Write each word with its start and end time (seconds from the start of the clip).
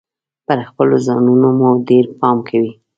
پر 0.45 0.59
خپلو 0.69 0.95
ځانونو 1.05 1.47
مو 1.57 1.69
ډیر 1.87 2.05
پام 2.19 2.37
کوﺉ. 2.47 2.69